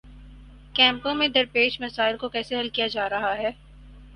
کیمپوں 0.75 1.13
میں 1.15 1.27
درپیش 1.27 1.79
مسائل 1.81 2.17
کو 2.17 2.29
کیسے 2.29 2.59
حل 2.59 2.69
کیا 2.69 2.87
جا 2.87 3.09
رہا 3.09 3.37
ہے؟ 3.37 3.51